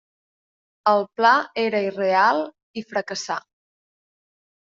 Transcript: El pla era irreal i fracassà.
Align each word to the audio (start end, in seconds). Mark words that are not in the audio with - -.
El 0.91 1.03
pla 1.19 1.33
era 1.65 1.81
irreal 1.89 2.41
i 2.81 2.85
fracassà. 2.93 3.37